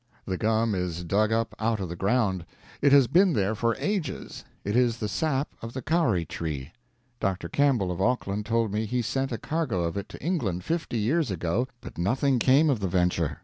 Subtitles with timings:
[0.25, 2.43] The gum is dug up out of the ground;
[2.81, 4.43] it has been there for ages.
[4.63, 6.71] It is the sap of the Kauri tree.
[7.19, 7.47] Dr.
[7.47, 11.29] Campbell of Auckland told me he sent a cargo of it to England fifty years
[11.29, 13.37] ago, but nothing came of the venture.